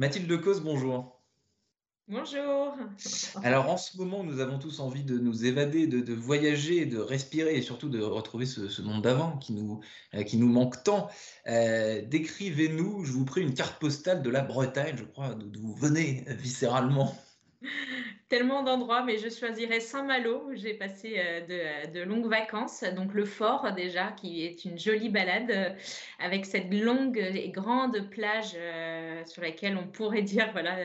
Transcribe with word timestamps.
Mathilde 0.00 0.40
Cause, 0.40 0.62
bonjour. 0.62 1.20
Bonjour. 2.08 2.74
Alors 3.44 3.68
en 3.68 3.76
ce 3.76 3.98
moment, 3.98 4.24
nous 4.24 4.40
avons 4.40 4.58
tous 4.58 4.80
envie 4.80 5.04
de 5.04 5.18
nous 5.18 5.44
évader, 5.44 5.86
de, 5.86 6.14
voyager, 6.14 6.86
de 6.86 6.96
respirer 6.96 7.56
et 7.56 7.60
surtout 7.60 7.90
de 7.90 8.00
retrouver 8.00 8.46
ce, 8.46 8.80
monde 8.80 9.02
d'avant 9.02 9.36
qui 9.36 9.52
nous, 9.52 9.80
euh, 10.14 10.22
qui 10.22 10.38
nous 10.38 10.48
manque 10.48 10.82
tant. 10.84 11.10
Euh, 11.48 12.00
décrivez-nous, 12.00 13.04
je 13.04 13.12
vous 13.12 13.26
prie, 13.26 13.42
une 13.42 13.52
carte 13.52 13.78
postale 13.78 14.22
de 14.22 14.30
la 14.30 14.40
Bretagne, 14.40 14.96
je 14.96 15.04
crois, 15.04 15.34
d'où 15.34 15.60
vous 15.60 15.74
venez 15.74 16.24
viscéralement 16.28 17.14
tellement 18.30 18.62
d'endroits, 18.62 19.02
mais 19.02 19.18
je 19.18 19.28
choisirais 19.28 19.80
Saint-Malo. 19.80 20.44
où 20.46 20.54
J'ai 20.54 20.72
passé 20.72 21.16
euh, 21.18 21.86
de, 21.86 22.00
longues 22.00 22.28
vacances. 22.28 22.84
Donc 22.96 23.12
le 23.12 23.26
fort 23.26 23.72
déjà, 23.72 24.12
qui 24.12 24.46
est 24.46 24.64
une 24.64 24.78
jolie 24.78 25.10
balade 25.10 25.50
euh, 25.50 25.70
avec 26.20 26.46
cette 26.46 26.72
longue 26.72 27.18
et 27.18 27.50
grande 27.50 28.08
plage 28.08 28.52
euh, 28.54 29.22
sur 29.26 29.42
laquelle 29.42 29.76
on 29.76 29.86
pourrait 29.86 30.22
dire, 30.22 30.48
voilà, 30.52 30.78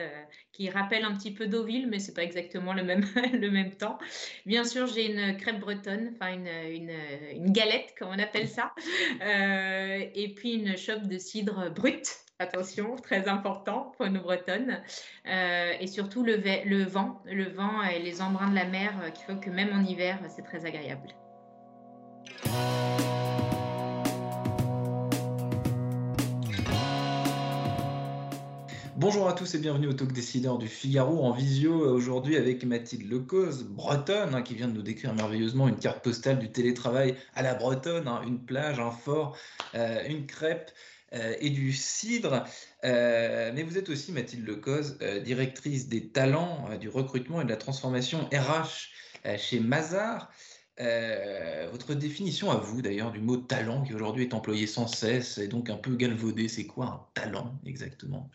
qui 0.52 0.68
rappelle 0.68 1.04
un 1.04 1.14
petit 1.14 1.32
peu 1.32 1.46
Deauville, 1.46 1.86
mais 1.88 2.00
c'est 2.00 2.14
pas 2.14 2.24
exactement 2.24 2.74
le 2.74 2.82
même, 2.82 3.06
le 3.32 3.50
même 3.50 3.72
temps. 3.72 3.98
Bien 4.44 4.64
sûr, 4.64 4.86
j'ai 4.88 5.06
une 5.06 5.36
crêpe 5.36 5.60
bretonne, 5.60 6.10
enfin 6.14 6.32
une, 6.32 6.48
une, 6.48 6.92
une, 7.32 7.52
galette, 7.52 7.94
comme 7.96 8.08
on 8.08 8.18
appelle 8.18 8.48
ça, 8.48 8.74
et 9.20 10.34
puis 10.34 10.54
une 10.54 10.76
chope 10.76 11.06
de 11.06 11.18
cidre 11.18 11.70
brut 11.70 12.25
attention, 12.38 12.96
très 12.96 13.28
important 13.28 13.92
pour 13.96 14.08
nous 14.10 14.20
bretonnes. 14.20 14.82
Euh, 15.26 15.72
et 15.80 15.86
surtout 15.86 16.22
le, 16.22 16.36
vent, 16.84 17.22
le 17.24 17.44
vent 17.44 17.82
et 17.82 17.98
les 17.98 18.20
embruns 18.20 18.50
de 18.50 18.54
la 18.54 18.66
mer 18.66 18.92
euh, 19.02 19.10
qui 19.10 19.24
font 19.24 19.38
que 19.38 19.50
même 19.50 19.72
en 19.72 19.82
hiver, 19.82 20.18
c'est 20.28 20.42
très 20.42 20.66
agréable. 20.66 21.08
Bonjour 28.98 29.28
à 29.28 29.34
tous 29.34 29.54
et 29.54 29.58
bienvenue 29.58 29.88
au 29.88 29.92
Talk 29.92 30.10
Décideur 30.10 30.56
du 30.56 30.68
Figaro 30.68 31.22
en 31.22 31.30
visio 31.30 31.74
aujourd'hui 31.74 32.36
avec 32.36 32.64
Mathilde 32.64 33.08
Lecause, 33.10 33.64
bretonne, 33.64 34.34
hein, 34.34 34.40
qui 34.40 34.54
vient 34.54 34.68
de 34.68 34.72
nous 34.72 34.82
décrire 34.82 35.14
merveilleusement 35.14 35.68
une 35.68 35.76
carte 35.76 36.02
postale 36.02 36.38
du 36.38 36.50
télétravail 36.50 37.14
à 37.34 37.42
la 37.42 37.54
bretonne, 37.54 38.08
hein, 38.08 38.22
une 38.26 38.38
plage, 38.38 38.80
un 38.80 38.90
fort, 38.90 39.36
euh, 39.74 40.02
une 40.08 40.26
crêpe. 40.26 40.70
Euh, 41.16 41.34
et 41.40 41.50
du 41.50 41.72
cidre. 41.72 42.44
Euh, 42.84 43.50
mais 43.54 43.62
vous 43.62 43.78
êtes 43.78 43.88
aussi, 43.88 44.12
Mathilde 44.12 44.46
Lecoz, 44.46 44.98
euh, 45.02 45.20
directrice 45.20 45.88
des 45.88 46.08
talents, 46.08 46.68
du 46.78 46.88
recrutement 46.88 47.40
et 47.40 47.44
de 47.44 47.50
la 47.50 47.56
transformation 47.56 48.28
RH 48.32 48.90
chez 49.38 49.58
Mazar. 49.58 50.30
votre 50.78 51.94
définition 51.94 52.50
à 52.50 52.56
vous, 52.56 52.80
d'ailleurs, 52.80 53.10
du 53.10 53.20
mot 53.20 53.36
talent 53.36 53.82
qui 53.82 53.92
aujourd'hui 53.92 54.24
est 54.24 54.34
employé 54.34 54.66
sans 54.68 54.86
cesse 54.86 55.38
et 55.38 55.48
donc 55.48 55.68
un 55.68 55.76
peu 55.76 55.96
galvaudé, 55.96 56.46
c'est 56.48 56.66
quoi 56.66 56.86
un 56.86 57.20
talent 57.20 57.58
exactement? 57.66 58.30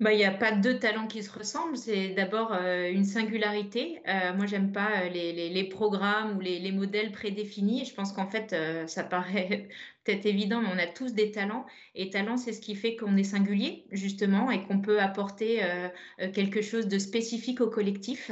Bah, 0.00 0.12
il 0.12 0.16
n'y 0.16 0.24
a 0.24 0.32
pas 0.32 0.52
deux 0.52 0.78
talents 0.78 1.06
qui 1.06 1.22
se 1.22 1.30
ressemblent. 1.30 1.76
C'est 1.76 2.08
d'abord 2.08 2.52
une 2.52 3.04
singularité. 3.04 4.02
moi, 4.36 4.46
j'aime 4.46 4.72
pas 4.72 5.08
les, 5.08 5.50
les, 5.50 5.64
programmes 5.64 6.38
ou 6.38 6.40
les, 6.40 6.58
les, 6.58 6.72
modèles 6.72 7.12
prédéfinis. 7.12 7.84
Je 7.84 7.94
pense 7.94 8.12
qu'en 8.12 8.26
fait, 8.26 8.56
ça 8.88 9.04
paraît 9.04 9.68
peut-être 10.10 10.26
évident, 10.26 10.60
mais 10.60 10.68
on 10.72 10.78
a 10.78 10.86
tous 10.86 11.14
des 11.14 11.30
talents. 11.30 11.66
Et 11.94 12.10
talent, 12.10 12.36
c'est 12.36 12.52
ce 12.52 12.60
qui 12.60 12.74
fait 12.74 12.96
qu'on 12.96 13.16
est 13.16 13.24
singulier, 13.24 13.84
justement, 13.90 14.50
et 14.50 14.62
qu'on 14.62 14.80
peut 14.80 15.00
apporter 15.00 15.62
euh, 15.62 15.88
euh, 16.20 16.30
quelque 16.30 16.62
chose 16.62 16.86
de 16.86 16.98
spécifique 16.98 17.60
au 17.60 17.68
collectif. 17.68 18.30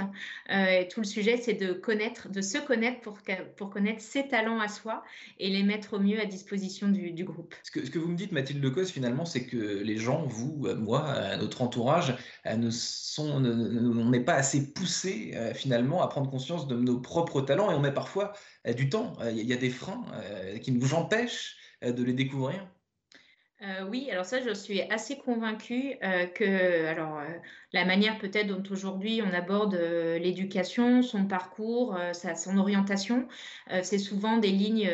Euh, 0.51 0.85
tout 0.91 1.01
le 1.01 1.07
sujet, 1.07 1.37
c'est 1.37 1.55
de 1.55 1.73
connaître, 1.73 2.29
de 2.29 2.41
se 2.41 2.59
connaître 2.59 3.01
pour, 3.01 3.71
connaître 3.71 4.01
ses 4.01 4.29
talents 4.29 4.61
à 4.61 4.69
soi 4.69 5.03
et 5.39 5.51
les 5.51 5.63
mettre 5.63 5.95
au 5.95 5.99
mieux 5.99 6.21
à 6.21 6.25
disposition 6.25 6.89
du, 6.89 7.25
groupe. 7.25 7.55
Ce 7.65 7.71
que, 7.71 7.99
vous 7.99 8.09
me 8.09 8.17
dites, 8.17 8.33
Mathilde 8.33 8.63
Lecoz, 8.63 8.91
finalement, 8.91 9.25
c'est 9.25 9.45
que 9.45 9.57
les 9.57 9.97
gens, 9.97 10.25
vous, 10.27 10.67
moi, 10.77 11.37
notre 11.37 11.63
entourage, 11.63 12.15
on 12.45 14.11
n'est 14.11 14.21
pas 14.21 14.35
assez 14.35 14.73
poussé 14.73 15.35
finalement 15.55 16.03
à 16.03 16.09
prendre 16.09 16.31
conscience 16.31 16.69
de 16.69 16.77
nos 16.77 17.01
propres 17.01 17.41
talents 17.41 17.71
et 17.71 17.75
on 17.75 17.81
met 17.81 17.93
parfois 17.93 18.33
du 18.77 18.89
temps. 18.89 19.15
Il 19.31 19.47
y 19.47 19.53
a 19.53 19.57
des 19.57 19.71
freins 19.71 20.05
qui 20.63 20.73
nous 20.73 20.95
empêchent 20.95 21.57
de 21.83 22.03
les 22.03 22.13
découvrir 22.13 22.67
euh, 23.63 23.85
oui, 23.89 24.09
alors 24.11 24.25
ça, 24.25 24.41
je 24.41 24.55
suis 24.55 24.83
assez 24.83 25.19
convaincue 25.19 25.97
euh, 26.03 26.27
que, 26.27 26.87
alors, 26.87 27.21
la 27.73 27.85
manière 27.85 28.19
peut-être 28.19 28.47
dont 28.47 28.63
aujourd'hui 28.71 29.21
on 29.23 29.35
aborde 29.35 29.75
euh, 29.75 30.19
l'éducation, 30.19 31.03
son 31.03 31.27
parcours, 31.27 31.97
euh, 31.97 32.13
sa, 32.15 32.35
son 32.35 32.57
orientation. 32.57 33.29
Euh, 33.71 33.81
c'est 33.83 33.99
souvent 33.99 34.39
des 34.39 34.51
lignes 34.51 34.91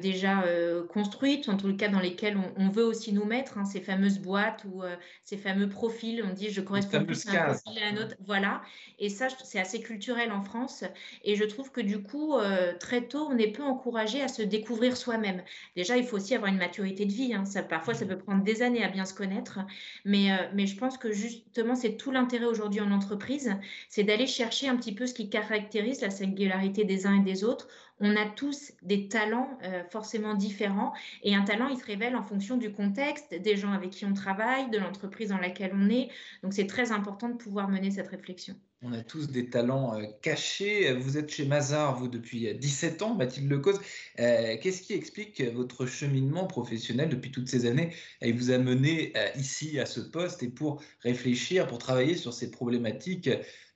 déjà 0.00 0.44
construites, 0.88 1.48
en 1.48 1.56
tout 1.56 1.74
cas 1.76 1.88
dans 1.88 2.00
lesquelles 2.00 2.38
on, 2.56 2.68
veut 2.68 2.84
aussi 2.84 3.12
nous 3.12 3.24
mettre, 3.24 3.58
hein, 3.58 3.64
ces 3.64 3.80
fameuses 3.80 4.18
boîtes 4.18 4.64
ou 4.64 4.82
ces 5.24 5.36
fameux 5.36 5.68
profils. 5.68 6.22
On 6.24 6.32
dit 6.32 6.50
je 6.50 6.60
correspond 6.60 7.04
plus 7.04 7.26
à 7.28 7.30
un 7.30 7.54
profil 7.54 7.82
à 7.82 7.88
un 7.88 7.96
autre. 7.96 8.16
Voilà. 8.24 8.62
Et 8.98 9.08
ça, 9.08 9.28
c'est 9.44 9.58
assez 9.58 9.80
culturel 9.80 10.32
en 10.32 10.42
France. 10.42 10.84
Et 11.24 11.36
je 11.36 11.44
trouve 11.44 11.70
que 11.70 11.80
du 11.80 12.02
coup, 12.02 12.34
très 12.80 13.02
tôt, 13.02 13.28
on 13.30 13.38
est 13.38 13.52
peu 13.52 13.62
encouragé 13.62 14.22
à 14.22 14.28
se 14.28 14.42
découvrir 14.42 14.96
soi-même. 14.96 15.42
Déjà, 15.74 15.96
il 15.96 16.04
faut 16.04 16.16
aussi 16.16 16.34
avoir 16.34 16.50
une 16.50 16.58
maturité 16.58 17.06
de 17.06 17.12
vie. 17.12 17.34
Hein. 17.34 17.44
Ça, 17.44 17.62
ça 17.94 18.06
peut 18.06 18.18
prendre 18.18 18.42
des 18.42 18.62
années 18.62 18.84
à 18.84 18.88
bien 18.88 19.04
se 19.04 19.14
connaître. 19.14 19.60
Mais, 20.04 20.30
mais 20.54 20.66
je 20.66 20.76
pense 20.76 20.98
que 20.98 21.12
justement, 21.12 21.74
c'est 21.74 21.96
tout 21.96 22.10
l'intérêt 22.10 22.46
aujourd'hui 22.46 22.80
en 22.80 22.90
entreprise, 22.90 23.54
c'est 23.88 24.04
d'aller 24.04 24.26
chercher 24.26 24.68
un 24.68 24.76
petit 24.76 24.94
peu 24.94 25.06
ce 25.06 25.14
qui 25.14 25.28
caractérise 25.30 26.00
la 26.00 26.10
singularité 26.10 26.84
des 26.84 27.06
uns 27.06 27.20
et 27.20 27.24
des 27.24 27.44
autres. 27.44 27.68
On 27.98 28.14
a 28.16 28.26
tous 28.26 28.72
des 28.82 29.08
talents 29.08 29.58
euh, 29.62 29.82
forcément 29.90 30.34
différents 30.34 30.92
et 31.22 31.34
un 31.34 31.42
talent, 31.42 31.68
il 31.68 31.78
se 31.78 31.84
révèle 31.84 32.14
en 32.14 32.22
fonction 32.22 32.56
du 32.58 32.70
contexte, 32.70 33.34
des 33.34 33.56
gens 33.56 33.72
avec 33.72 33.90
qui 33.90 34.04
on 34.04 34.12
travaille, 34.12 34.68
de 34.70 34.78
l'entreprise 34.78 35.30
dans 35.30 35.38
laquelle 35.38 35.72
on 35.74 35.88
est. 35.88 36.10
Donc 36.42 36.52
c'est 36.52 36.66
très 36.66 36.92
important 36.92 37.28
de 37.28 37.36
pouvoir 37.36 37.68
mener 37.68 37.90
cette 37.90 38.08
réflexion. 38.08 38.54
On 38.82 38.92
a 38.92 39.00
tous 39.00 39.30
des 39.30 39.48
talents 39.48 39.98
euh, 39.98 40.04
cachés. 40.20 40.92
Vous 40.92 41.16
êtes 41.16 41.30
chez 41.30 41.46
Mazar, 41.46 41.98
vous, 41.98 42.08
depuis 42.08 42.54
17 42.54 43.00
ans, 43.00 43.14
Mathilde 43.14 43.50
Lecause. 43.50 43.80
Euh, 44.20 44.56
Qu'est-ce 44.60 44.82
qui 44.82 44.92
explique 44.92 45.40
votre 45.40 45.86
cheminement 45.86 46.46
professionnel 46.46 47.08
depuis 47.08 47.30
toutes 47.30 47.48
ces 47.48 47.64
années 47.64 47.94
et 48.20 48.32
vous 48.32 48.50
a 48.50 48.58
mené 48.58 49.14
euh, 49.16 49.28
ici 49.38 49.80
à 49.80 49.86
ce 49.86 50.00
poste 50.00 50.42
et 50.42 50.48
pour 50.48 50.82
réfléchir, 51.00 51.66
pour 51.66 51.78
travailler 51.78 52.16
sur 52.16 52.34
ces 52.34 52.50
problématiques 52.50 53.30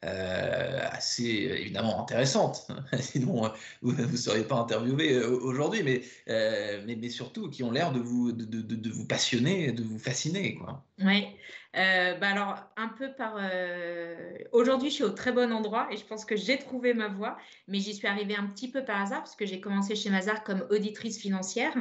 euh, 0.04 0.88
assez 0.92 1.24
évidemment 1.24 2.02
intéressantes? 2.02 2.68
Sinon, 3.00 3.50
vous 3.80 3.92
ne 3.92 4.16
seriez 4.16 4.44
pas 4.44 4.56
interviewé 4.56 5.18
aujourd'hui, 5.24 5.82
mais, 5.82 7.08
surtout 7.08 7.48
qui 7.48 7.62
ont 7.62 7.70
l'air 7.70 7.92
de, 7.92 8.00
vous 8.00 9.06
passionner, 9.06 9.72
de 9.72 9.82
vous 9.82 9.98
fasciner. 9.98 10.56
Quoi. 10.56 10.84
Oui. 10.98 11.26
Euh, 11.76 12.14
bah 12.14 12.28
alors, 12.28 12.56
un 12.76 12.88
peu 12.88 13.12
par. 13.12 13.36
Euh, 13.38 14.38
aujourd'hui, 14.52 14.90
je 14.90 14.94
suis 14.96 15.04
au 15.04 15.10
très 15.10 15.30
bon 15.30 15.52
endroit 15.52 15.86
et 15.92 15.96
je 15.96 16.04
pense 16.04 16.24
que 16.24 16.36
j'ai 16.36 16.58
trouvé 16.58 16.94
ma 16.94 17.08
voie, 17.08 17.36
mais 17.68 17.78
j'y 17.78 17.94
suis 17.94 18.08
arrivée 18.08 18.34
un 18.34 18.46
petit 18.46 18.70
peu 18.70 18.84
par 18.84 19.00
hasard 19.00 19.20
parce 19.20 19.36
que 19.36 19.46
j'ai 19.46 19.60
commencé 19.60 19.94
chez 19.94 20.10
Mazar 20.10 20.42
comme 20.42 20.66
auditrice 20.70 21.18
financière. 21.20 21.74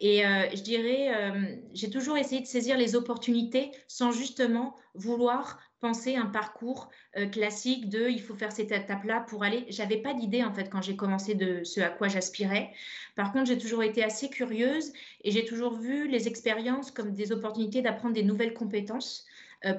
Et 0.00 0.26
euh, 0.26 0.48
je 0.52 0.62
dirais, 0.62 1.32
j'ai 1.74 1.90
toujours 1.90 2.16
essayé 2.16 2.40
de 2.40 2.46
saisir 2.46 2.76
les 2.76 2.96
opportunités 2.96 3.70
sans 3.86 4.10
justement 4.10 4.74
vouloir 4.94 5.60
penser 5.80 6.16
un 6.16 6.26
parcours 6.26 6.90
classique 7.32 7.88
de 7.88 8.08
il 8.08 8.20
faut 8.20 8.34
faire 8.34 8.52
cette 8.52 8.70
étape-là 8.70 9.20
pour 9.28 9.42
aller. 9.42 9.64
J'avais 9.68 9.96
pas 9.96 10.14
d'idée 10.14 10.44
en 10.44 10.52
fait 10.52 10.68
quand 10.70 10.82
j'ai 10.82 10.96
commencé 10.96 11.34
de 11.34 11.64
ce 11.64 11.80
à 11.80 11.88
quoi 11.88 12.08
j'aspirais. 12.08 12.72
Par 13.16 13.32
contre, 13.32 13.46
j'ai 13.46 13.58
toujours 13.58 13.82
été 13.82 14.04
assez 14.04 14.28
curieuse 14.28 14.92
et 15.24 15.30
j'ai 15.30 15.44
toujours 15.44 15.74
vu 15.74 16.08
les 16.08 16.28
expériences 16.28 16.90
comme 16.90 17.14
des 17.14 17.32
opportunités 17.32 17.82
d'apprendre 17.82 18.14
des 18.14 18.22
nouvelles 18.22 18.54
compétences 18.54 19.26
euh, 19.26 19.29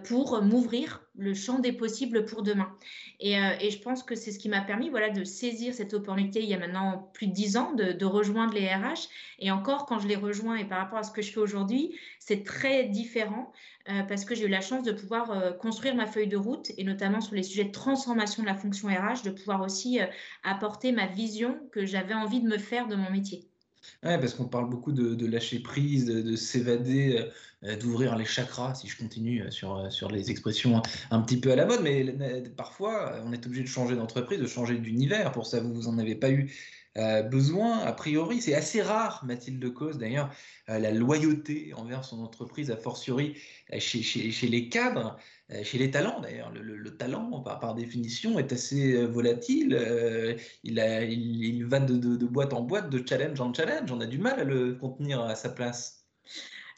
pour 0.03 0.42
m'ouvrir 0.44 1.02
le 1.16 1.34
champ 1.34 1.59
des 1.59 1.74
possibles 1.74 2.25
pour 2.25 2.42
demain. 2.42 2.69
Et, 3.19 3.38
euh, 3.38 3.52
et 3.59 3.69
je 3.69 3.80
pense 3.80 4.03
que 4.03 4.16
c'est 4.16 4.31
ce 4.31 4.40
qui 4.40 4.50
m'a 4.50 4.62
permis 4.62 4.90
voilà, 4.90 5.09
de 5.09 5.24
saisir 5.24 5.74
cette 5.74 5.94
opportunité 5.94 6.42
il 6.42 6.50
y 6.50 6.53
a 6.53 6.58
maintenant 6.58 7.09
plus 7.14 7.28
de 7.28 7.34
dix 7.34 7.58
ans, 7.58 7.74
de, 7.74 7.91
de, 7.91 8.06
rejoindre 8.06 8.53
les 8.53 8.68
RH. 8.68 9.08
Et 9.40 9.52
encore, 9.52 9.86
quand 9.86 10.00
je 10.00 10.08
les 10.08 10.16
rejoins 10.16 10.56
et 10.56 10.66
par 10.66 10.80
rapport 10.80 11.00
à 11.00 11.03
ce 11.03 11.12
que 11.12 11.22
je 11.22 11.31
fais 11.31 11.40
aujourd'hui, 11.40 11.96
c'est 12.20 12.44
très 12.44 12.86
différent 12.86 13.52
euh, 13.90 14.03
parce 14.03 14.25
que 14.25 14.36
j'ai 14.36 14.46
eu 14.46 14.50
la 14.50 14.62
chance 14.62 14.84
de 14.84 14.91
pouvoir 14.91 15.58
construire 15.58 15.96
ma 15.96 16.08
feuille 16.08 16.28
de 16.28 16.38
route 16.38 16.72
et 16.78 16.84
notamment 16.84 17.22
sur 17.22 17.35
les 17.35 17.44
sujets 17.44 17.66
de 17.66 17.72
transformation 17.72 18.44
de 18.44 18.47
la 18.47 18.56
fonction 18.56 18.88
RH, 18.88 19.23
de 19.23 19.32
pouvoir 19.32 19.61
aussi 19.61 20.00
apporter 20.44 20.91
ma 20.91 21.08
vision 21.08 21.59
que 21.72 21.85
j'avais 21.85 22.14
envie 22.14 22.41
de 22.41 22.47
me 22.47 22.58
faire 22.58 22.88
de 22.88 22.96
mon 22.96 23.11
métier. 23.11 23.51
Ouais, 24.04 24.20
parce 24.20 24.34
qu'on 24.34 24.46
parle 24.46 24.70
beaucoup 24.70 24.92
de, 24.92 25.26
lâcher 25.26 25.60
prise, 25.60 26.06
de, 26.06 26.36
s'évader, 26.36 27.30
euh, 27.64 27.78
d'ouvrir 27.78 28.16
les 28.16 28.26
chakras, 28.26 28.74
si 28.74 28.88
je 28.88 28.98
continue 28.98 29.44
euh, 29.44 29.52
sur, 29.52 29.76
euh, 29.78 29.90
sur 29.92 30.10
les 30.10 30.32
expressions 30.32 30.82
un, 31.12 31.22
petit 31.22 31.40
peu 31.40 31.52
à 31.52 31.56
la 31.56 31.68
mode, 31.68 31.82
mais 31.84 32.04
parfois 32.58 33.22
on 33.24 33.34
est 33.34 33.46
obligé 33.46 33.62
de 33.62 33.68
changer 33.68 33.96
d'entreprise, 33.96 34.40
de 34.40 34.48
changer 34.48 34.80
d'univers. 34.80 35.32
Pour 35.32 35.46
ça, 35.46 35.60
vous, 35.60 35.72
vous 35.72 35.88
en 35.88 36.00
avez 36.00 36.16
pas 36.16 36.32
eu 36.32 36.52
besoin. 36.96 37.79
A 37.79 37.93
priori, 37.93 38.41
c'est 38.41 38.53
assez 38.53 38.82
rare, 38.82 39.23
Mathilde 39.26 39.73
Cause, 39.73 39.97
d'ailleurs, 39.97 40.29
la 40.67 40.91
loyauté 40.91 41.73
envers 41.76 42.03
son 42.03 42.22
entreprise, 42.22 42.72
a 42.72 42.78
fortiori 42.78 43.38
chez, 43.79 44.02
chez, 44.02 44.47
les 44.47 44.70
cadres, 44.70 45.17
chez 45.64 45.78
les 45.78 45.91
talents 45.91 46.20
d'ailleurs. 46.20 46.52
Le, 46.52 46.97
talent, 46.97 47.41
par, 47.41 47.76
définition, 47.76 48.40
est 48.40 48.52
assez 48.52 49.05
volatile. 49.05 50.38
il, 50.64 51.66
va 51.66 51.79
de, 51.79 52.26
boîte 52.26 52.53
en 52.53 52.61
boîte, 52.61 52.90
de 52.90 53.08
challenge 53.08 53.40
en 53.40 53.53
challenge. 53.53 53.91
On 53.91 54.02
a 54.02 54.05
du 54.05 54.17
mal 54.17 54.40
à 54.40 54.44
le 54.44 54.76
contenir 54.76 55.22
à 55.22 55.35
sa 55.35 55.49
place. 55.49 56.05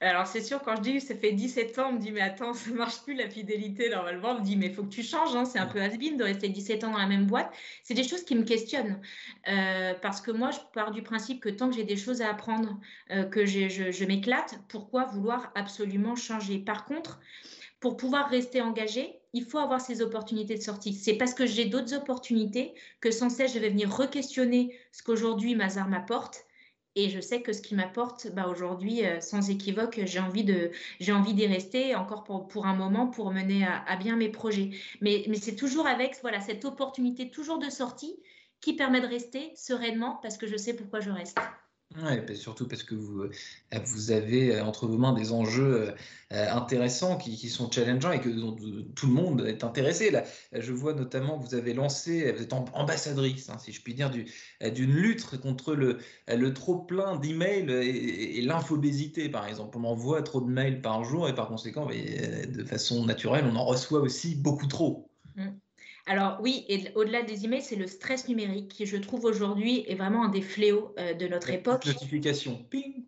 Alors, 0.04 0.28
c'est 0.28 0.42
sûr, 0.42 0.62
quand 0.62 0.76
je 0.76 0.82
dis 0.82 1.00
ça 1.00 1.16
fait 1.16 1.32
17 1.32 1.80
ans, 1.80 1.90
on 1.90 1.94
me 1.94 2.00
dit, 2.00 2.12
mais 2.12 2.22
attends, 2.22 2.54
ça 2.54 2.72
marche 2.72 3.02
plus 3.04 3.14
la 3.14 3.30
fidélité. 3.30 3.90
Normalement, 3.90 4.32
on 4.32 4.40
me 4.40 4.44
dit, 4.44 4.58
mais 4.58 4.68
il 4.68 4.74
faut 4.74 4.84
que 4.84 4.90
tu 4.90 5.04
changes. 5.04 5.36
Hein, 5.36 5.46
c'est 5.46 5.60
un 5.60 5.66
peu 5.66 5.82
has 5.82 5.90
de 5.90 6.24
rester 6.24 6.50
17 6.50 6.84
ans 6.84 6.92
dans 6.92 6.98
la 6.98 7.08
même 7.08 7.26
boîte. 7.26 7.52
C'est 7.84 7.94
des 7.94 8.04
choses 8.04 8.24
qui 8.24 8.36
me 8.36 8.44
questionnent. 8.44 9.00
Euh, 9.48 9.94
parce 10.02 10.20
que 10.22 10.32
moi, 10.32 10.52
je 10.52 10.60
pars 10.74 10.92
du 10.92 11.02
principe 11.02 11.40
que 11.40 11.50
tant 11.50 11.70
que 11.70 11.76
j'ai 11.76 11.86
des 11.86 11.96
choses 11.96 12.22
à 12.22 12.30
apprendre, 12.30 12.80
euh, 13.12 13.24
que 13.24 13.46
je, 13.46 13.92
je 13.92 14.06
m'éclate, 14.06 14.60
pourquoi 14.68 15.06
vouloir 15.06 15.52
absolument 15.56 16.16
changer? 16.16 16.60
Par 16.60 16.86
contre, 16.86 17.20
pour 17.80 17.98
pouvoir 17.98 18.30
rester 18.30 18.62
engagé, 18.62 19.20
il 19.34 19.46
faut 19.46 19.58
avoir 19.58 19.82
ces 19.82 20.02
opportunités 20.02 20.56
de 20.56 20.62
sortie. 20.62 20.94
C'est 20.94 21.16
parce 21.16 21.34
que 21.34 21.46
j'ai 21.46 21.66
d'autres 21.66 21.94
opportunités 21.96 22.74
que 23.02 23.12
sans 23.12 23.30
cesse, 23.30 23.54
je 23.54 23.60
vais 23.60 23.70
venir 23.70 23.90
re-questionner 23.90 24.78
ce 24.92 25.02
qu'aujourd'hui 25.04 25.56
Mazar 25.56 25.88
m'apporte 25.88 26.46
et 26.96 27.10
je 27.10 27.20
sais 27.20 27.42
que 27.42 27.54
ce 27.54 27.62
qui 27.62 27.76
m'apporte, 27.76 28.28
bah 28.34 28.48
aujourd'hui, 28.48 29.06
euh, 29.06 29.20
sans 29.20 29.50
équivoque, 29.50 30.02
j'ai 30.06 30.20
envie 30.20 30.44
de, 30.44 30.72
j'ai 31.00 31.12
envie 31.12 31.34
d'y 31.34 31.48
rester 31.48 31.96
encore 31.96 32.24
pour, 32.24 32.48
pour 32.48 32.68
un 32.68 32.76
moment 32.76 33.08
pour 33.08 33.32
mener 33.32 33.66
à, 33.66 33.96
bien 33.96 34.16
mes 34.16 34.30
projets. 34.30 34.72
Mais, 35.02 35.26
mais 35.28 35.38
c'est 35.38 35.56
toujours 35.56 35.88
avec 35.88 36.18
voilà 36.22 36.40
cette 36.40 36.66
opportunité 36.66 37.32
toujours 37.32 37.58
de 37.58 37.70
sortie 37.70 38.16
qui 38.62 38.76
permet 38.76 39.02
de 39.02 39.08
rester 39.08 39.52
sereinement 39.56 40.20
parce 40.22 40.38
que 40.38 40.48
je 40.48 40.56
sais 40.56 40.76
pourquoi 40.76 41.00
je 41.00 41.10
reste. 41.10 41.38
Ouais, 41.96 42.34
surtout 42.36 42.68
parce 42.68 42.82
que 42.84 42.96
vous, 42.96 43.22
euh, 43.22 43.30
vous 43.86 44.10
avez 44.10 44.56
euh, 44.56 44.66
entre 44.66 44.88
vos 44.88 44.98
mains 44.98 45.14
des 45.14 45.32
enjeux 45.32 45.94
euh, 46.32 46.50
intéressants 46.52 47.18
qui, 47.20 47.38
qui 47.38 47.50
sont 47.50 47.70
challengeants 47.70 48.12
et 48.12 48.20
que 48.20 48.30
tout 48.94 49.06
le 49.06 49.14
monde 49.14 49.42
est 49.46 49.64
intéressé. 49.64 50.10
Là, 50.10 50.24
je 50.54 50.72
vois 50.74 50.94
notamment 50.96 51.38
que 51.38 51.46
vous 51.46 51.54
avez 51.54 51.76
lancé, 51.76 52.32
vous 52.32 52.42
êtes 52.42 52.54
ambassadrice, 52.54 53.48
hein, 53.50 53.60
si 53.60 53.72
je 53.72 53.84
puis 53.84 53.94
dire, 53.94 54.10
d'une 54.10 54.92
lutte 54.92 55.38
contre 55.40 55.76
le, 55.76 56.00
le 56.28 56.54
trop-plein 56.56 57.18
d'emails 57.18 57.70
et, 57.70 58.40
et 58.40 58.42
l'infobésité, 58.42 59.30
par 59.30 59.46
exemple. 59.48 59.78
On 59.78 59.84
envoie 59.84 60.24
trop 60.24 60.42
de 60.42 60.50
mails 60.50 60.82
par 60.82 61.04
jour 61.04 61.30
et 61.30 61.36
par 61.36 61.48
conséquent, 61.48 61.86
de 61.86 62.64
façon 62.64 63.06
naturelle, 63.06 63.46
on 63.46 63.56
en 63.56 63.66
reçoit 63.66 64.00
aussi 64.00 64.34
beaucoup 64.36 64.66
trop. 64.68 65.13
Alors 66.06 66.40
oui, 66.42 66.66
et 66.68 66.92
au-delà 66.96 67.22
des 67.22 67.46
emails, 67.46 67.62
c'est 67.62 67.78
le 67.78 67.88
stress 67.88 68.28
numérique 68.28 68.68
qui, 68.68 68.86
je 68.86 68.98
trouve 68.98 69.24
aujourd'hui, 69.24 69.86
est 69.88 69.96
vraiment 69.96 70.26
un 70.26 70.30
des 70.30 70.42
fléaux 70.42 70.94
euh, 71.00 71.14
de 71.14 71.28
notre 71.28 71.50
époque. 71.50 71.86
Notification, 71.86 72.66
ping. 72.70 73.03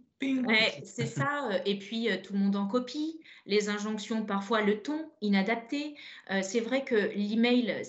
C'est 0.83 1.05
ça. 1.05 1.49
Euh, 1.51 1.59
et 1.65 1.77
puis 1.77 2.09
euh, 2.09 2.17
tout 2.21 2.33
le 2.33 2.39
monde 2.39 2.55
en 2.55 2.67
copie 2.67 3.19
les 3.45 3.69
injonctions, 3.69 4.25
parfois 4.25 4.61
le 4.61 4.81
ton 4.81 5.11
inadapté. 5.21 5.95
Euh, 6.31 6.39
c'est 6.41 6.61
vrai 6.61 6.83
que 6.83 6.95
l'email, 7.15 7.83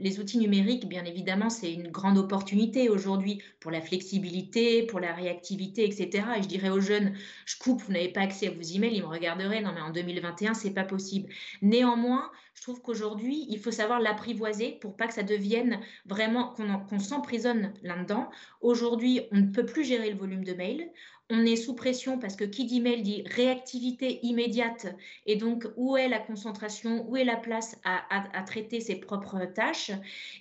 les 0.00 0.20
outils 0.20 0.38
numériques, 0.38 0.88
bien 0.88 1.04
évidemment, 1.04 1.50
c'est 1.50 1.72
une 1.72 1.88
grande 1.88 2.18
opportunité 2.18 2.88
aujourd'hui 2.88 3.40
pour 3.60 3.70
la 3.70 3.80
flexibilité, 3.80 4.82
pour 4.84 4.98
la 4.98 5.12
réactivité, 5.12 5.84
etc. 5.84 6.24
Et 6.36 6.42
je 6.42 6.48
dirais 6.48 6.70
aux 6.70 6.80
jeunes, 6.80 7.14
je 7.46 7.56
coupe, 7.58 7.82
vous 7.82 7.92
n'avez 7.92 8.08
pas 8.08 8.22
accès 8.22 8.48
à 8.48 8.50
vos 8.50 8.60
emails, 8.60 8.96
ils 8.96 9.02
me 9.02 9.06
regarderaient. 9.06 9.60
Non, 9.60 9.72
mais 9.72 9.80
en 9.80 9.90
2021, 9.90 10.54
c'est 10.54 10.74
pas 10.74 10.84
possible. 10.84 11.28
Néanmoins, 11.60 12.30
je 12.54 12.62
trouve 12.62 12.82
qu'aujourd'hui, 12.82 13.46
il 13.48 13.58
faut 13.58 13.70
savoir 13.70 14.00
l'apprivoiser 14.00 14.78
pour 14.80 14.96
pas 14.96 15.06
que 15.06 15.14
ça 15.14 15.22
devienne 15.22 15.80
vraiment 16.06 16.54
qu'on 16.88 16.98
s'emprisonne 16.98 17.72
là-dedans. 17.82 18.30
Aujourd'hui, 18.60 19.22
on 19.30 19.36
ne 19.36 19.52
peut 19.52 19.64
plus 19.64 19.84
gérer 19.84 20.10
le 20.10 20.18
volume 20.18 20.44
de 20.44 20.54
mails 20.54 20.90
on 21.32 21.44
est 21.46 21.56
sous 21.56 21.74
pression 21.74 22.18
parce 22.18 22.36
que 22.36 22.44
qui 22.44 22.66
dit 22.66 22.80
mail 22.80 23.02
dit 23.02 23.24
réactivité 23.26 24.20
immédiate. 24.22 24.86
Et 25.26 25.36
donc, 25.36 25.66
où 25.76 25.96
est 25.96 26.08
la 26.08 26.18
concentration, 26.18 27.08
où 27.08 27.16
est 27.16 27.24
la 27.24 27.36
place 27.36 27.80
à, 27.84 28.42
traiter 28.42 28.80
ses 28.80 28.96
propres 28.96 29.44
tâches 29.46 29.92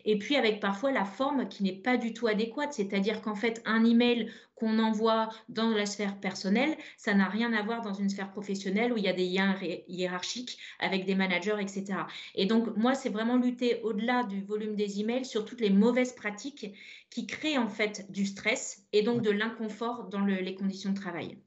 Et 0.06 0.18
puis, 0.18 0.36
avec 0.36 0.60
parfois 0.60 0.92
la 0.92 1.06
forme 1.06 1.48
qui 1.48 1.64
n'est 1.64 1.72
pas 1.72 1.98
du 1.98 2.14
tout 2.14 2.28
adéquate. 2.28 2.74
C'est-à-dire 2.74 3.22
qu'en 3.22 3.36
fait, 3.36 3.62
un 3.66 3.86
email 3.86 4.30
qu'on 4.62 4.78
envoie 4.78 5.30
dans 5.50 5.72
la 5.72 5.88
sphère 5.88 6.20
personnelle, 6.20 6.78
ça 6.96 7.16
n'a 7.16 7.28
rien 7.28 7.52
à 7.52 7.64
voir 7.64 7.82
dans 7.82 7.96
une 7.96 8.10
sphère 8.10 8.30
professionnelle 8.30 8.94
où 8.94 8.98
il 8.98 9.04
y 9.04 9.08
a 9.08 9.14
des 9.14 9.28
liens 9.28 9.58
hiérarchiques 9.88 10.60
avec 10.80 11.06
des 11.06 11.16
managers, 11.16 11.58
etc. 11.60 11.86
Et 12.36 12.46
donc, 12.46 12.78
moi, 12.78 12.94
c'est 12.94 13.10
vraiment 13.10 13.38
lutter 13.38 13.82
au-delà 13.82 14.24
du 14.24 14.42
volume 14.44 14.76
des 14.76 15.00
emails 15.00 15.26
sur 15.26 15.46
toutes 15.46 15.62
les 15.62 15.72
mauvaises 15.72 16.14
pratiques 16.14 16.76
qui 17.10 17.26
créent 17.26 17.58
en 17.58 17.70
fait 17.70 18.06
du 18.12 18.28
stress 18.28 18.86
et 18.94 19.02
donc 19.02 19.24
de 19.24 19.32
l'inconfort 19.32 20.10
dans 20.10 20.24
les 20.24 20.54
conditions 20.54 20.92
de 20.92 21.00
travail. 21.00 21.40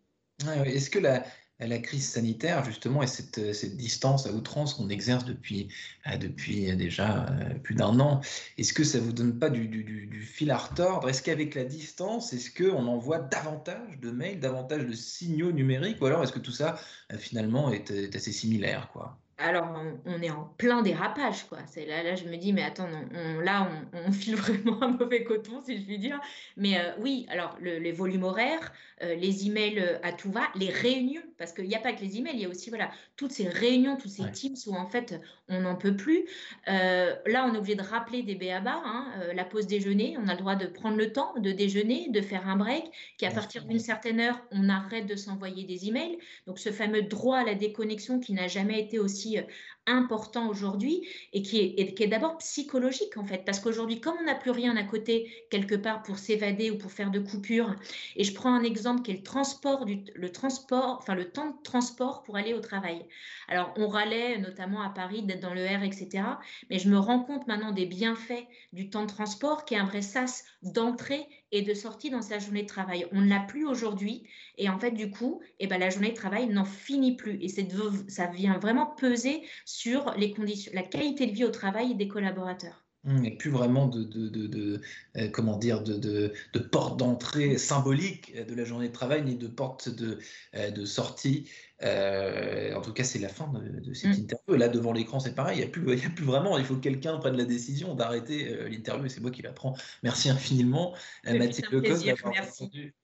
Est-ce 0.65 0.91
que 0.91 0.99
la, 0.99 1.25
la 1.61 1.79
crise 1.79 2.09
sanitaire, 2.09 2.65
justement, 2.65 3.03
et 3.03 3.07
cette, 3.07 3.41
distance 3.77 4.27
à 4.27 4.33
outrance 4.33 4.75
qu'on 4.75 4.89
exerce 4.89 5.25
depuis, 5.25 5.69
euh, 6.07 6.17
depuis 6.17 6.75
déjà 6.77 7.27
euh, 7.27 7.55
plus 7.55 7.75
d'un 7.75 8.01
an, 8.01 8.21
est-ce 8.59 8.73
que 8.73 8.85
ça 8.85 8.99
ne 8.99 9.05
vous 9.05 9.13
donne 9.13 9.39
pas 9.39 9.51
du, 9.51 10.23
fil 10.23 10.51
à 10.51 10.59
retordre? 10.59 11.09
Est-ce 11.09 11.23
qu'avec 11.23 11.55
la 11.55 11.65
distance, 11.65 12.33
est-ce 12.33 12.51
qu'on 12.51 12.87
envoie 12.87 13.19
davantage 13.19 13.99
de 14.01 14.11
mails, 14.11 14.41
davantage 14.41 14.87
de 14.87 14.93
signaux 14.93 15.53
numériques, 15.53 16.01
ou 16.01 16.07
alors 16.07 16.23
est-ce 16.23 16.33
que 16.33 16.41
tout 16.41 16.53
ça, 16.53 16.79
euh, 17.13 17.19
finalement, 17.19 17.71
est, 17.73 17.91
est 17.91 18.17
assez 18.17 18.33
similaire 18.33 18.91
quoi? 18.93 19.19
Alors 19.45 19.69
on, 20.07 20.23
est 20.23 20.31
en 20.31 20.45
plein 20.57 20.83
dérapage, 20.83 21.45
quoi. 21.45 21.59
C'est 21.67 21.85
là, 21.85 22.03
là, 22.03 22.15
je 22.15 22.25
me 22.25 22.37
dis, 22.37 22.53
mais 22.53 22.63
attends, 22.63 22.89
on, 23.15 23.41
là, 23.41 23.69
on, 23.93 24.13
file 24.13 24.37
vraiment 24.37 24.83
un 24.83 24.89
mauvais 24.89 25.23
coton, 25.23 25.63
si 25.65 25.79
je 25.79 25.85
puis 25.85 25.99
dire. 25.99 26.19
Mais 26.57 26.79
euh, 26.79 26.93
oui, 27.01 27.27
alors 27.29 27.57
les 27.61 27.93
volumes 27.93 28.25
horaires, 28.25 28.73
euh, 29.03 29.15
les 29.15 29.47
emails 29.47 29.81
euh, 29.81 29.99
à 30.03 30.13
tout 30.13 30.31
va, 30.31 30.43
les 30.55 30.71
réunions, 30.71 31.23
parce 31.37 31.53
qu'il 31.53 31.69
n'y 31.69 31.75
a 31.75 31.79
pas 31.79 31.93
que 31.93 32.01
les 32.01 32.17
emails, 32.19 32.35
il 32.35 32.41
y 32.41 32.45
a 32.47 32.49
aussi 32.49 32.71
voilà 32.71 32.91
toutes 33.17 33.33
ces 33.33 33.47
réunions, 33.47 33.97
tous 33.97 34.09
ces 34.09 34.31
teams 34.31 34.55
où 34.67 34.75
en 34.75 34.87
fait 34.87 35.21
on 35.49 35.61
n'en 35.61 35.77
peut 35.77 35.97
plus. 35.97 36.25
là, 36.67 37.47
on 37.47 37.55
est 37.55 37.59
obligé 37.59 37.75
de 37.77 37.83
rappeler 37.83 38.23
des 38.23 38.35
béabas, 38.35 38.81
hein, 38.85 39.13
la 39.35 39.45
pause 39.45 39.67
déjeuner, 39.67 40.17
on 40.19 40.29
a 40.29 40.33
le 40.33 40.39
droit 40.39 40.57
de 40.57 40.67
prendre 40.67 40.97
le 40.97 41.13
temps 41.13 41.35
de 41.39 41.53
déjeuner, 41.53 42.09
de 42.09 42.21
faire 42.23 42.49
un 42.49 42.57
break, 42.57 42.85
qu'à 43.19 43.31
partir 43.31 43.65
d'une 43.65 43.79
certaine 43.79 44.21
heure, 44.21 44.41
on 44.53 44.69
arrête 44.71 45.07
de 45.07 45.17
s'envoyer 45.17 45.65
des 45.65 45.89
emails. 45.89 46.19
Donc 46.47 46.59
ce 46.59 46.71
fameux 46.73 47.03
droit 47.03 47.39
à 47.39 47.45
la 47.45 47.55
déconnexion 47.55 48.21
qui 48.21 48.33
n'a 48.33 48.49
jamais 48.49 48.81
été 48.81 48.99
aussi 48.99 49.34
euh, 49.39 49.43
important 49.87 50.49
aujourd'hui 50.49 51.07
et 51.33 51.43
qui 51.43 51.59
est, 51.59 52.01
est 52.01 52.07
d'abord 52.07 52.39
psychologique 52.39 53.17
en 53.17 53.25
fait. 53.25 53.45
Parce 53.45 53.61
qu'aujourd'hui, 53.61 54.01
comme 54.01 54.17
on 54.21 54.25
n'a 54.25 54.35
plus 54.35 54.51
rien 54.51 54.77
à 54.77 54.83
côté 54.83 55.31
quelque 55.51 55.75
part 55.75 56.03
pour 56.03 56.19
s'évader 56.19 56.71
ou 56.71 56.79
pour 56.79 56.93
faire 56.93 57.11
de 57.11 57.19
coupures, 57.19 57.75
et 58.17 58.25
je 58.25 58.35
prends 58.35 58.55
un 58.55 58.63
exemple 58.63 59.03
qui 59.03 59.11
est 59.11 59.17
le 59.17 59.23
transport, 59.23 59.85
du, 59.85 60.05
le 60.15 60.33
transport, 60.33 60.99
enfin 61.01 61.15
le 61.15 61.31
temps 61.31 61.51
de 61.51 61.63
transport 61.63 62.23
pour 62.23 62.37
aller 62.37 62.55
au 62.55 62.61
travail. 62.61 63.05
Alors 63.49 63.73
on 63.77 63.89
râlait 63.89 64.39
notamment 64.39 64.83
à 64.83 64.91
Paris 64.91 65.23
d'être 65.23 65.41
dans 65.41 65.55
le 65.55 65.65
R, 65.65 65.83
etc. 65.83 66.25
Mais 66.71 66.79
je 66.79 66.89
me 66.89 66.99
rends 66.99 67.21
compte 67.21 67.47
maintenant 67.47 67.73
des 67.73 67.87
bienfaits 67.87 68.47
du 68.73 68.91
temps 68.91 69.03
de 69.03 69.09
transport 69.09 69.65
qui 69.65 69.75
est 69.75 69.79
un 69.79 69.85
vrai 69.85 70.03
sas 70.03 70.45
d'entrée 70.63 71.27
et 71.53 71.63
de 71.63 71.73
sortie 71.73 72.11
dans 72.11 72.23
sa 72.23 72.41
journée 72.41 72.63
de 72.63 72.69
travail. 72.69 73.07
On 73.13 73.21
ne 73.21 73.29
l'a 73.29 73.41
plus 73.41 73.65
aujourd'hui 73.65 74.25
et 74.59 74.69
en 74.69 74.79
fait 74.79 74.91
du 74.91 75.11
coup, 75.11 75.41
eh 75.61 75.69
ben, 75.69 75.79
la 75.79 75.89
journée 75.91 76.11
de 76.11 76.17
travail 76.17 76.49
n'en 76.49 76.65
finit 76.65 77.17
plus 77.17 77.39
et 77.41 77.49
ça 77.49 78.27
vient 78.27 78.59
vraiment 78.59 78.87
peser 78.87 79.43
sur 79.75 80.15
les 80.17 80.33
conditions, 80.33 80.71
la 80.73 80.85
qualité 80.85 81.27
de 81.27 81.33
vie 81.33 81.45
au 81.45 81.51
travail 81.51 81.97
des 81.97 82.07
collaborateurs. 82.07 82.85
Mmh, 83.03 83.25
et 83.25 83.37
plus 83.37 83.51
vraiment 83.51 83.87
de, 83.87 84.05
de, 84.05 84.29
de, 84.29 84.81
euh, 85.17 85.29
comment 85.29 85.59
dire 85.59 85.83
de, 85.83 86.33
porte 86.71 86.99
d'entrée 86.99 87.59
symbolique 87.59 88.35
de 88.35 88.55
la 88.55 88.65
journée 88.65 88.89
de 88.89 88.93
travail 88.93 89.25
ni 89.25 89.37
de 89.37 89.49
porte 89.49 89.89
de, 89.89 90.19
euh, 90.55 90.87
sortie. 90.87 91.51
Euh, 91.83 92.73
en 92.75 92.81
tout 92.81 92.93
cas, 92.93 93.03
c'est 93.03 93.19
la 93.19 93.29
fin 93.29 93.53
de, 93.53 93.93
cette 93.93 94.11
mmh. 94.11 94.23
interview. 94.23 94.55
Et 94.55 94.59
là, 94.59 94.69
devant 94.69 94.93
l'écran, 94.93 95.19
c'est 95.19 95.35
pareil. 95.35 95.59
Il 95.59 95.61
n'y 95.61 95.67
a, 95.67 95.71
plus, 95.71 96.07
a 96.07 96.11
plus 96.11 96.25
vraiment. 96.25 96.57
Il 96.57 96.65
faut 96.65 96.77
que 96.77 96.81
quelqu'un 96.81 97.19
prenne 97.19 97.37
la 97.37 97.45
décision 97.45 97.95
d'arrêter 97.95 98.57
l'interview. 98.71 99.07
Et 99.07 99.09
c'est 99.09 99.21
moi 99.21 99.33
qui 99.33 99.43
la 99.43 99.53
prends. 99.53 99.77
Merci 100.05 100.31
infiniment, 100.31 100.95
Mathilde 101.25 101.69
Lecoq, 101.73 102.05
d'avoir 102.05 102.33
répondu 102.33 102.95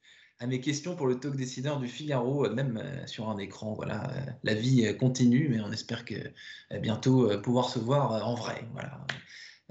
à 0.40 0.46
mes 0.46 0.60
questions 0.60 0.96
pour 0.96 1.06
le 1.06 1.20
talk 1.20 1.36
décideur 1.36 1.78
du 1.78 1.86
Figaro, 1.86 2.48
même 2.50 2.82
sur 3.06 3.28
un 3.28 3.38
écran. 3.38 3.74
Voilà, 3.74 4.10
la 4.42 4.54
vie 4.54 4.96
continue, 4.98 5.48
mais 5.50 5.60
on 5.60 5.70
espère 5.70 6.04
que 6.04 6.14
bientôt 6.80 7.30
pouvoir 7.40 7.68
se 7.68 7.78
voir 7.78 8.26
en 8.26 8.34
vrai. 8.34 8.64
Voilà. 8.72 9.00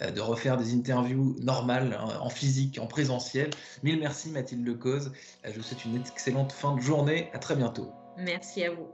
Euh, 0.02 0.12
de 0.12 0.22
refaire 0.22 0.58
des 0.58 0.74
interviews 0.74 1.36
normales, 1.42 1.98
hein, 2.00 2.20
en 2.22 2.30
physique, 2.30 2.80
en 2.80 2.88
présentiel. 2.88 3.50
Mille 3.84 4.00
merci 4.00 4.30
Mathilde 4.30 4.66
Lecause. 4.66 5.12
Euh, 5.46 5.50
je 5.52 5.58
vous 5.58 5.64
souhaite 5.64 5.84
une 5.86 5.98
excellente 5.98 6.52
fin 6.52 6.76
de 6.76 6.82
journée. 6.82 7.30
À 7.34 7.40
très 7.40 7.56
bientôt. 7.56 7.92
Merci 8.18 8.64
à 8.64 8.72
vous. 8.72 8.88